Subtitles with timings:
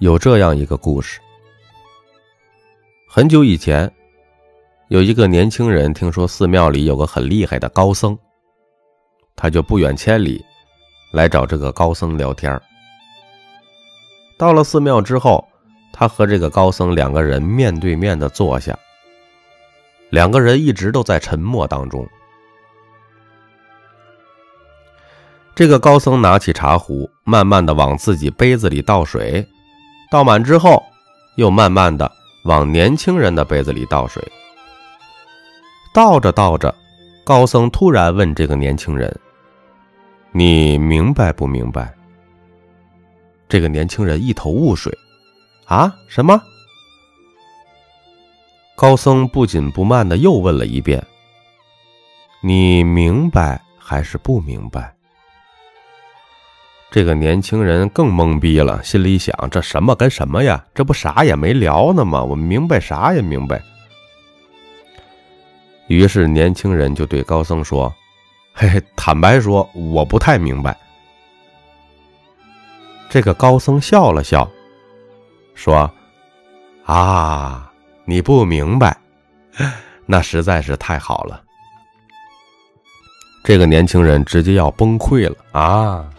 [0.00, 1.20] 有这样一个故事：
[3.06, 3.90] 很久以前，
[4.88, 8.18] 有一个年轻人听说寺庙里有个很厉害的高僧，
[9.36, 10.42] 他就不远千里
[11.12, 12.58] 来找这个高僧聊天。
[14.38, 15.46] 到了寺庙之后，
[15.92, 18.74] 他和这个高僧两个人面对面的坐下，
[20.08, 22.08] 两个人一直都在沉默当中。
[25.54, 29.46] 这个高僧拿起茶壶，慢慢的往自己杯子里倒水。
[30.10, 30.82] 倒满之后，
[31.36, 32.10] 又慢慢的
[32.44, 34.20] 往年轻人的杯子里倒水。
[35.94, 36.74] 倒着倒着，
[37.24, 39.16] 高僧突然问这个年轻人
[40.32, 41.94] ：“你明白不明白？”
[43.48, 44.92] 这个年轻人一头雾水
[45.66, 46.40] ：“啊，什么？”
[48.76, 51.04] 高僧不紧不慢的又问了一遍
[52.42, 54.92] ：“你明白还是不明白？”
[56.90, 60.64] 这个年轻人更懵逼了，心里想：这什么跟什么呀？
[60.74, 62.22] 这不啥也没聊呢吗？
[62.22, 63.62] 我明白啥也明白。
[65.86, 67.92] 于是年轻人就对高僧说
[68.52, 70.76] ：“嘿嘿，坦白说，我不太明白。”
[73.08, 74.48] 这个高僧笑了笑，
[75.54, 75.88] 说
[76.86, 77.72] ：“啊，
[78.04, 78.96] 你不明白，
[80.06, 81.40] 那实在是太好了。”
[83.42, 86.10] 这个年轻人直接要崩溃了啊！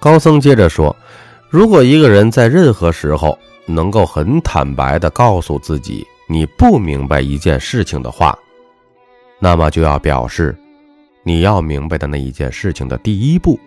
[0.00, 0.94] 高僧接着说
[1.50, 8.38] ：“如果一个人在任何时候能够很坦白的告诉自己你不明白一件事情的话，
[9.40, 10.56] 那么就要表示
[11.24, 13.58] 你要明白的那一件事情的第一步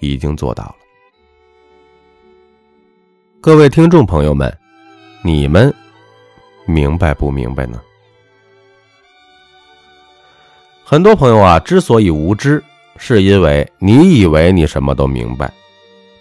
[0.00, 0.76] 已经做到了。”
[3.40, 4.54] 各位听众朋友们，
[5.22, 5.74] 你们
[6.66, 7.80] 明白不明白呢？
[10.84, 12.62] 很多朋友啊，之所以无知。
[12.98, 15.50] 是因为你以为你什么都明白，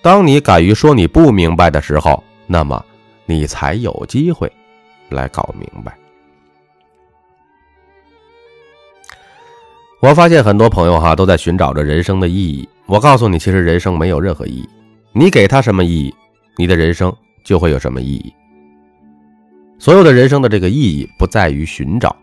[0.01, 2.85] 当你敢于说你不明白的时候，那么
[3.25, 4.49] 你才有机会
[5.09, 5.97] 来搞明白。
[9.99, 12.69] 我发现很多朋友哈都在寻找着人生的意义。
[12.85, 14.69] 我告诉你，其实人生没有任何意义。
[15.11, 16.13] 你给他什么意义，
[16.55, 17.13] 你的人生
[17.43, 18.31] 就会有什么意义。
[19.79, 22.15] 所有的人生的这个意义不在于寻找，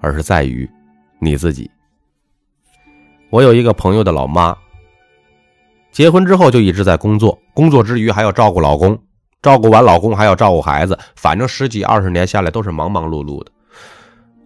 [0.00, 0.68] 而是在于
[1.20, 1.70] 你自己。
[3.32, 4.54] 我有一个朋友的老妈，
[5.90, 8.98] 结婚之后就一直在工作，工作之余还要照顾老公，
[9.40, 13.50] 照顾完老公还要照顾孩子，反正十几二十年下来都是忙忙碌碌的。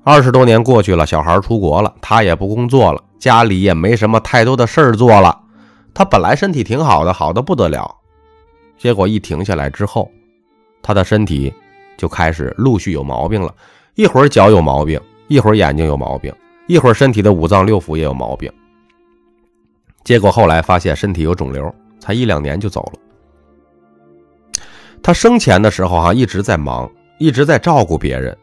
[0.05, 5.37] 二十多年过去了，小孩出国了，她也不工作了，家里也没什么太多的事儿做了。
[5.93, 7.93] 她本来身体挺好的，好的不得了，
[8.79, 10.09] 结果一停下来之后，
[10.81, 11.53] 她的身体
[11.97, 13.53] 就开始陆续有毛病了，
[13.97, 16.33] 一会儿脚有毛病，一会儿眼睛有毛病，
[16.69, 18.49] 一会儿身体的五脏六腑也有毛病。
[20.07, 24.63] 结果后来发现身体有肿瘤，才一两年就走了。
[25.03, 28.37] 他生前的时候哈一直在忙，一直在照顾别人。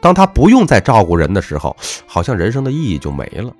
[0.00, 1.76] 当他不用再照顾人的时候，
[2.06, 3.52] 好像人生的意义就没了。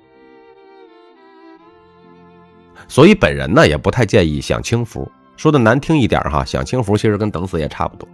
[2.87, 5.11] 所以本人呢也不太建议享清福。
[5.35, 8.07] 说的难听一点哈，享清福其实跟等死也差不多。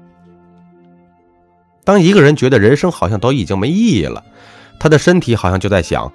[1.84, 4.25] 当一个人觉得人生好像都已经没意义了，
[4.79, 6.12] 他的身体好像就在想。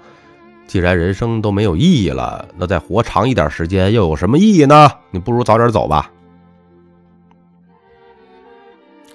[0.65, 4.89] 既然人生都没有意义了，那再活长一点时间又有什么意义呢？
[5.11, 6.09] 你不如早点走吧。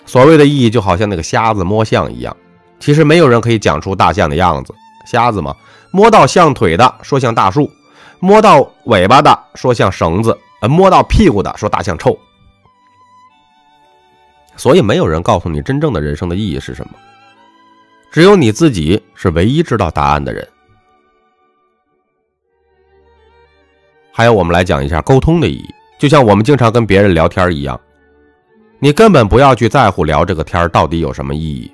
[0.06, 2.36] 所谓的意义，就好像那个瞎子摸象一样，
[2.78, 4.72] 其实没有人可以讲出大象的样子。
[5.06, 5.56] 瞎子嘛，
[5.90, 7.70] 摸到象腿的说像大树，
[8.20, 12.16] 摸到尾巴的说像绳子，呃，摸到屁股的说大象臭。
[14.54, 16.92] 所以没有人告诉你真正的人生的意义是什么，
[18.10, 20.46] 只有你自己是唯一知道答案的人。
[24.18, 25.72] 还有，我们来讲一下沟通的意义。
[25.96, 27.80] 就像我们经常跟别人聊天一样，
[28.80, 31.72] 你根本不要去在乎聊这个天到底有什么意义。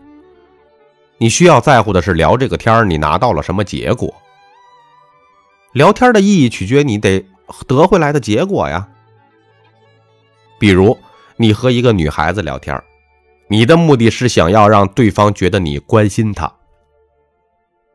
[1.16, 4.12] 你需要在乎的是聊这个天你拿到了什么结果。
[5.72, 7.24] 聊天的意义取决你得
[7.66, 8.86] 得回来的结果呀。
[10.58, 10.98] 比如，
[11.38, 12.78] 你和一个女孩子聊天
[13.48, 16.52] 你的目的是想要让对方觉得你关心她，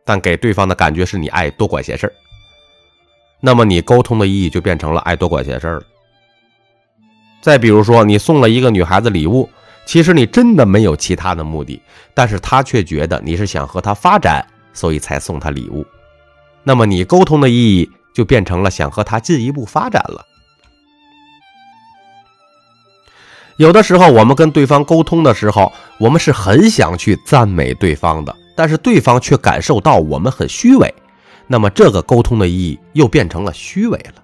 [0.04, 2.14] 但给对方的感觉是你爱多管闲事儿。
[3.40, 5.84] 那么你沟通的意义就变成了爱多管闲事儿了。
[7.42, 9.50] 再比如说，你送了一个女孩子礼物，
[9.86, 11.82] 其实你真的没有其他的目的，
[12.14, 15.86] 但是她却觉得你是想和她发展，所以才送她礼物。
[16.64, 20.26] 那么你沟通的意义就变成了想和她进一步发展了。
[23.56, 30.94] 有的时候我们跟对方沟通的时候，我们是很想去赞美对方的，但是对方却感受到我们很虚伪。
[31.52, 34.24] 那么，这个沟通的意义又变成了虚伪了。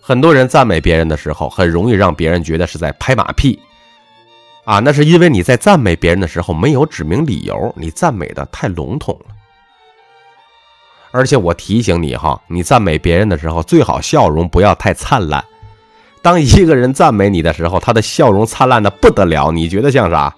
[0.00, 3.58] 很多人赞美别人的时候，很容易让别人觉得是在拍马屁，
[4.64, 9.34] 啊，那是因为你在赞美别人的时候没有指明理由，你赞美的太笼统了。
[11.10, 15.44] 而且我提醒你哈，你赞美别人的时候，最好笑容不要太灿烂。
[16.22, 20.32] 当一个人赞美你的时候，他的笑容灿烂的不得了，你觉得像啥？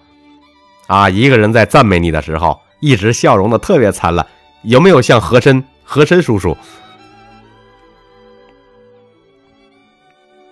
[0.87, 4.27] 啊，一个人在赞美你的时候，一直笑容的特别灿烂，
[4.62, 5.62] 有没有像和珅？
[5.85, 6.56] 和珅叔叔？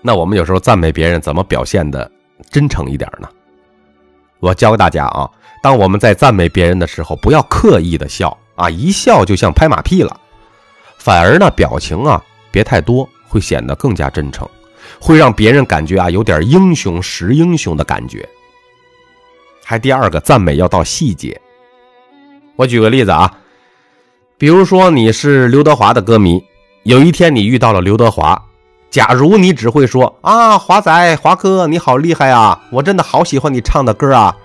[0.02, 2.10] 那我们有时候赞美别人，怎么表现的
[2.50, 3.28] 真诚一点呢？
[4.40, 5.30] 我教给大家啊，
[5.62, 10.20] 当我们在赞美别人的时候，不要刻意的笑啊，一笑就像拍马屁了，
[10.98, 14.48] 反而呢，表情啊别太多，会显得更加真诚。
[15.00, 18.28] 会让别人感觉啊有点英雄识英雄的感觉。
[19.64, 21.40] 还第二个赞美要到细节。
[22.58, 23.32] 我举个例子啊，
[24.36, 26.44] 比如说你是刘德华的歌迷，
[26.82, 28.44] 有一天你遇到了刘德华，
[28.90, 34.36] 假如你只会说啊华仔华哥你好厉害啊，我真的好喜欢你唱的歌啊。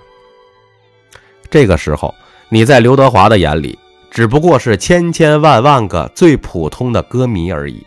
[1.50, 2.14] 这个时候
[2.50, 3.80] 你在刘德华的眼里
[4.12, 7.84] 只不过是千千万万个最普通的歌迷而已，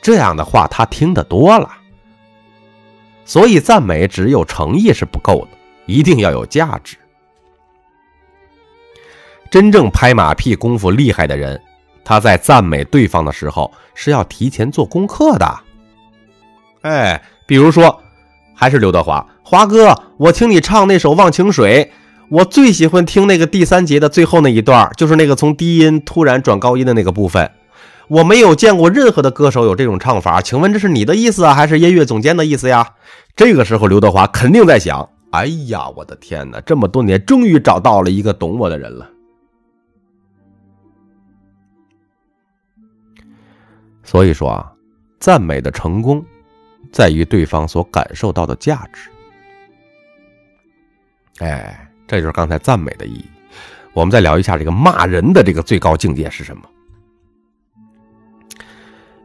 [0.00, 1.68] 这样的话他听得多了。
[3.24, 6.96] 所以赞美只有诚意是不够的，一定要有价值。
[9.50, 11.60] 真正拍马屁功夫厉害的人，
[12.04, 15.60] 他在赞美对方的时候是要提前做功课的。
[16.82, 18.00] 哎，比如说，
[18.54, 21.84] 还是刘德华，华哥，我听你唱那首《忘情水》，
[22.28, 27.50] 我最喜欢听那个第三节的最后那一段，就是那个从低音突然转高音的那个部分。
[28.08, 32.94] 我没有见过任何的歌手有这种唱法，请问这是你的意思啊，还是音乐总监的意思呀？
[33.34, 36.60] 这个时候，刘德华肯定在想：哎呀，我的天哪！
[36.62, 39.06] 这么多年，终于找到了一个懂我的人了。
[44.10, 44.72] 所以说啊，
[45.20, 46.24] 赞美的成功，
[46.90, 49.10] 在于对方所感受到的价值。
[51.40, 53.26] 哎，这就是刚才赞美的意义。
[53.92, 56.62] 我们再聊一下这个骂人的这个最高境界是什么？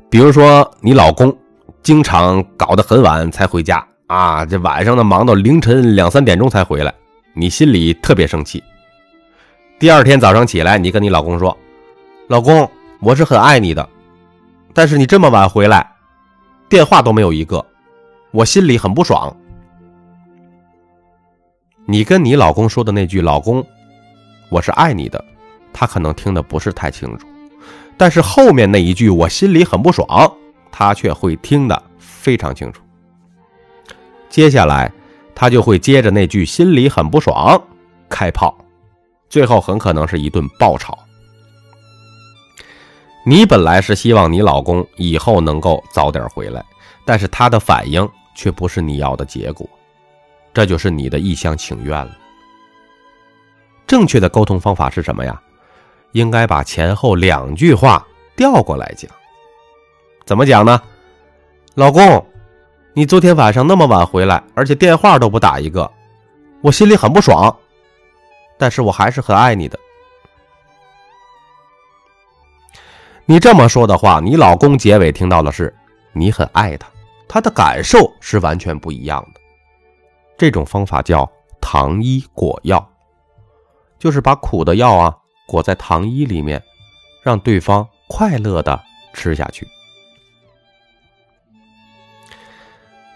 [0.09, 1.33] 比如说，你老公
[1.81, 6.93] 经常搞得很晚才回家啊，这晚上呢忙到凌晨两三点钟才回来，
[7.33, 8.61] 你心里特别生气。
[9.79, 11.57] 第二天早上起来，你跟你老公说
[12.27, 12.69] ：“老公，
[12.99, 13.89] 我是很爱你的，
[14.73, 15.87] 但是你这么晚回来，
[16.67, 17.63] 电话都没有一个，
[18.31, 19.35] 我心里很不爽。”
[21.85, 23.65] 你跟你老公说的那句“老公，
[24.49, 25.23] 我是爱你的”，
[25.73, 27.27] 他可能听得不是太清楚。
[27.97, 30.07] 但是后面那一句我心里很不爽，
[30.71, 32.81] 他却会听得非常清楚。
[34.29, 34.91] 接下来
[35.35, 37.61] 他就会接着那句心里很不爽
[38.09, 38.57] 开炮，
[39.29, 40.97] 最后很可能是一顿爆吵。
[43.25, 46.63] 你本来是希望你老公以后能够早点回来，
[47.05, 49.67] 但是他的反应却不是你要的结果，
[50.53, 52.17] 这就是你的一厢情愿了。
[53.87, 55.41] 正确的沟通方法是什么呀？
[56.11, 58.05] 应该把前后两句话
[58.35, 59.09] 调过来讲，
[60.25, 60.81] 怎么讲呢？
[61.75, 62.23] 老公，
[62.93, 65.89] 你昨天晚上那么晚回来，而且电话都不打一个，
[66.61, 67.55] 我心里很不爽，
[68.57, 69.79] 但是我还是很爱你的。
[73.25, 75.73] 你这么说的话，你老公结尾听到的是
[76.11, 76.87] 你很爱他，
[77.27, 79.39] 他的感受是完全不一样的。
[80.37, 81.29] 这种方法叫
[81.61, 82.85] 糖衣果药，
[83.97, 85.15] 就是把苦的药啊。
[85.45, 86.63] 裹在糖衣里面，
[87.21, 88.81] 让对方快乐的
[89.13, 89.67] 吃下去。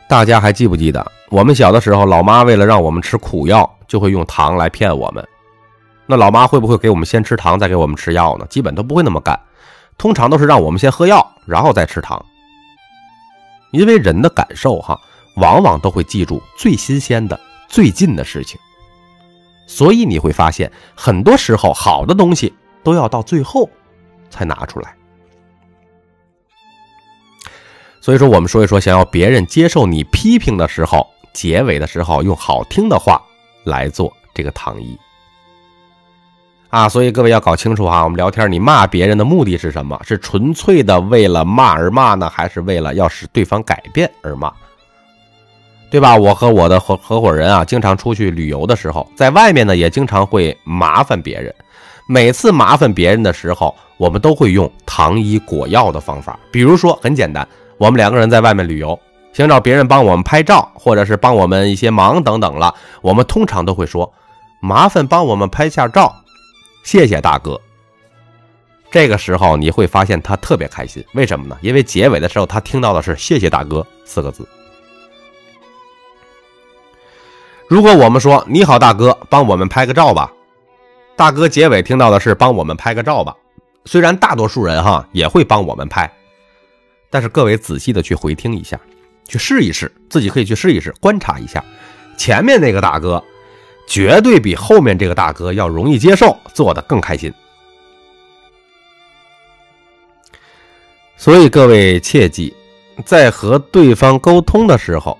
[0.09, 5.25] 大家还记不记得，我们小的时候，老妈为了让我们吃苦药，就会用糖来骗我们。
[6.05, 8.45] 那老妈会不会给我们先吃糖，再给我们吃药呢？
[8.49, 9.39] 基本都不会那么干，
[9.97, 12.23] 通常都是让我们先喝药，然后再吃糖。
[13.71, 14.99] 因为人的感受，哈，
[15.35, 18.59] 往往都会记住最新鲜的、最近的事情。
[19.65, 23.69] 所以你会发现，很多时候好的东西都要到最后
[24.29, 24.95] 才拿出来。
[27.99, 33.21] 所以说，我们说一说，想要别人接受你批评的时候，结尾的时候用好听的话
[33.65, 34.97] 来做这个糖衣
[36.69, 36.89] 啊。
[36.89, 39.99] 所以各位要搞清楚哈，我们聊天你骂别人的目的是什么？
[40.03, 44.51] 是纯粹的为了骂而骂呢，还是为了要使对方改变而骂？
[45.89, 46.17] 对吧？
[46.17, 51.53] 我和我的合合伙人啊，经常出去旅游的时候，在外面呢也经常会麻烦别人。
[52.09, 56.37] 每次麻烦别人的时候，我们都会用糖衣果药的方法。
[56.51, 57.47] 比如说，很简单，
[57.77, 58.99] 我们两个人在外面旅游，
[59.31, 64.11] 想找别人帮我们拍照，或者是帮我们一些忙等等了，我们通常都会说
[64.59, 66.13] ：“麻烦帮我们拍下照，
[66.87, 67.59] 谢谢大哥。”
[68.89, 71.57] 这个时候你会发现他特别开心，为什么呢？
[71.61, 74.47] 因为结尾的时候他听到的是“谢谢大哥”四个字。
[77.67, 80.31] 如果我们说“你好，大哥，帮我们拍个照吧”，
[81.17, 83.35] 大哥结尾听到的是“帮我们拍个照吧”。
[83.83, 86.09] 虽然大多数人哈也会帮我们拍，
[87.09, 88.79] 但是各位仔细的去回听一下，
[89.27, 91.61] 去试一试，自己可以去试一试，观察一下，
[92.17, 93.21] 前面那个大哥
[93.87, 97.33] 绝对比后面这个大哥要容易接受，做的更开心。
[101.15, 102.53] 所以各位切记，
[103.03, 105.17] 在和对方沟通的时候，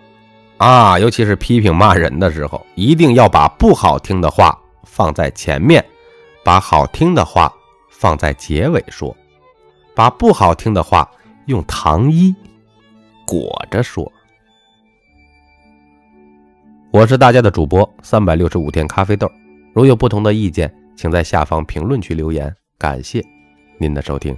[0.57, 5.83] 啊，尤其是批评骂人的时候，一定要把不好听的话放在前面，
[6.43, 7.51] 把好听的话
[7.89, 9.15] 放在结尾说，
[9.95, 11.09] 把不好听的话
[11.45, 12.36] 用糖衣
[13.25, 14.12] 裹着说。
[16.98, 19.32] 我是大家的主播三百六十五天咖啡豆，
[19.72, 22.51] 如有不同的意见，请在下方评论区留言。
[22.80, 23.24] 感谢
[23.77, 24.36] 您的收听。